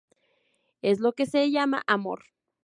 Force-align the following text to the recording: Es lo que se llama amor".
Es 0.81 0.99
lo 0.99 1.13
que 1.13 1.27
se 1.27 1.51
llama 1.51 1.83
amor". 1.85 2.23